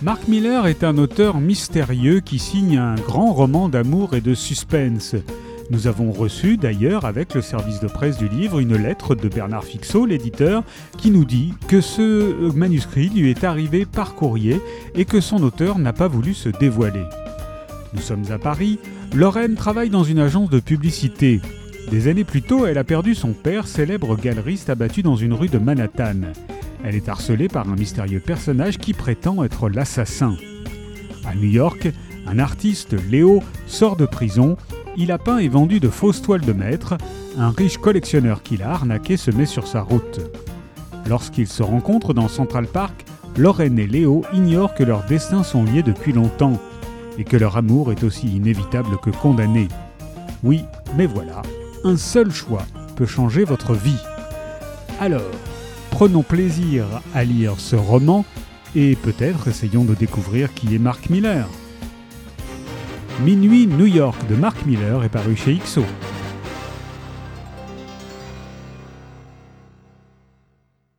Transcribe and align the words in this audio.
Mark 0.00 0.28
Miller 0.28 0.68
est 0.68 0.84
un 0.84 0.96
auteur 0.96 1.40
mystérieux 1.40 2.20
qui 2.20 2.38
signe 2.38 2.78
un 2.78 2.94
grand 2.94 3.32
roman 3.32 3.68
d'amour 3.68 4.14
et 4.14 4.20
de 4.20 4.32
suspense. 4.32 5.16
Nous 5.70 5.88
avons 5.88 6.12
reçu 6.12 6.56
d'ailleurs 6.56 7.04
avec 7.04 7.34
le 7.34 7.42
service 7.42 7.80
de 7.80 7.88
presse 7.88 8.16
du 8.16 8.28
livre 8.28 8.60
une 8.60 8.76
lettre 8.76 9.16
de 9.16 9.28
Bernard 9.28 9.64
Fixot, 9.64 10.06
l'éditeur, 10.06 10.62
qui 10.96 11.10
nous 11.10 11.24
dit 11.24 11.52
que 11.66 11.80
ce 11.80 12.52
manuscrit 12.54 13.08
lui 13.08 13.28
est 13.28 13.42
arrivé 13.42 13.86
par 13.86 14.14
courrier 14.14 14.60
et 14.94 15.04
que 15.04 15.20
son 15.20 15.42
auteur 15.42 15.80
n'a 15.80 15.92
pas 15.92 16.06
voulu 16.06 16.32
se 16.32 16.48
dévoiler. 16.48 17.04
Nous 17.92 18.00
sommes 18.00 18.30
à 18.30 18.38
Paris, 18.38 18.78
Lorraine 19.12 19.56
travaille 19.56 19.90
dans 19.90 20.04
une 20.04 20.20
agence 20.20 20.48
de 20.48 20.60
publicité. 20.60 21.40
Des 21.90 22.06
années 22.06 22.24
plus 22.24 22.42
tôt, 22.42 22.66
elle 22.66 22.78
a 22.78 22.84
perdu 22.84 23.16
son 23.16 23.32
père, 23.32 23.66
célèbre 23.66 24.16
galeriste 24.16 24.70
abattu 24.70 25.02
dans 25.02 25.16
une 25.16 25.32
rue 25.32 25.48
de 25.48 25.58
Manhattan. 25.58 26.32
Elle 26.84 26.94
est 26.94 27.08
harcelée 27.08 27.48
par 27.48 27.68
un 27.68 27.76
mystérieux 27.76 28.20
personnage 28.20 28.78
qui 28.78 28.92
prétend 28.92 29.42
être 29.44 29.68
l'assassin. 29.68 30.36
À 31.26 31.34
New 31.34 31.48
York, 31.48 31.90
un 32.26 32.38
artiste, 32.38 32.94
Léo, 33.10 33.42
sort 33.66 33.96
de 33.96 34.06
prison. 34.06 34.56
Il 34.96 35.12
a 35.12 35.18
peint 35.18 35.38
et 35.38 35.48
vendu 35.48 35.80
de 35.80 35.88
fausses 35.88 36.22
toiles 36.22 36.44
de 36.44 36.52
maître. 36.52 36.96
Un 37.36 37.50
riche 37.50 37.78
collectionneur 37.78 38.42
qui 38.42 38.56
l'a 38.56 38.70
arnaqué 38.70 39.16
se 39.16 39.30
met 39.30 39.46
sur 39.46 39.66
sa 39.66 39.82
route. 39.82 40.20
Lorsqu'ils 41.08 41.48
se 41.48 41.62
rencontrent 41.62 42.14
dans 42.14 42.28
Central 42.28 42.66
Park, 42.66 43.04
Lorraine 43.36 43.78
et 43.78 43.86
Léo 43.86 44.24
ignorent 44.32 44.74
que 44.74 44.82
leurs 44.82 45.04
destins 45.06 45.42
sont 45.42 45.64
liés 45.64 45.82
depuis 45.82 46.12
longtemps 46.12 46.60
et 47.18 47.24
que 47.24 47.36
leur 47.36 47.56
amour 47.56 47.92
est 47.92 48.04
aussi 48.04 48.28
inévitable 48.28 48.98
que 49.02 49.10
condamné. 49.10 49.68
Oui, 50.42 50.64
mais 50.96 51.06
voilà, 51.06 51.42
un 51.84 51.96
seul 51.96 52.30
choix 52.30 52.64
peut 52.96 53.06
changer 53.06 53.44
votre 53.44 53.74
vie. 53.74 54.00
Alors, 55.00 55.22
prenons 55.90 56.22
plaisir 56.22 56.84
à 57.14 57.24
lire 57.24 57.54
ce 57.58 57.76
roman 57.76 58.24
et 58.74 58.96
peut-être 58.96 59.48
essayons 59.48 59.84
de 59.84 59.94
découvrir 59.94 60.54
qui 60.54 60.74
est 60.74 60.78
Mark 60.78 61.10
Miller. 61.10 61.48
Minuit 63.24 63.66
New 63.66 63.86
York 63.86 64.16
de 64.28 64.36
Mark 64.36 64.64
Miller 64.66 65.02
est 65.04 65.08
paru 65.08 65.36
chez 65.36 65.56
XO. 65.56 65.82